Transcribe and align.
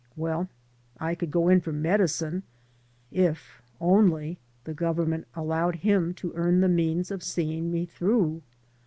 Well, 0.15 0.49
I 0.99 1.13
could 1.13 1.29
go 1.29 1.47
in 1.47 1.61
for 1.61 1.71
medicine, 1.71 2.41
if 3.11 3.61
only 3.79 4.39
the 4.63 4.73
Government 4.73 5.27
allowed 5.35 5.75
him 5.85 6.15
to 6.15 6.33
earn 6.33 6.61
the 6.61 6.67
means 6.69 7.11
of 7.11 7.21
seeing 7.21 7.71
me 7.71 7.85
through. 7.85 8.41